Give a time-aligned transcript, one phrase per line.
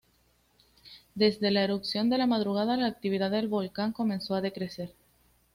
[1.13, 4.95] Desde la erupción de la madrugada la actividad del volcán comenzó a decrecer.